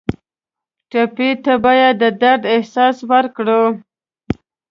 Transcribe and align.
ټپي 0.89 1.29
ته 1.43 1.53
باید 1.65 1.93
د 2.01 2.03
درد 2.21 2.43
احساس 2.55 2.95
درکړو. 3.09 3.63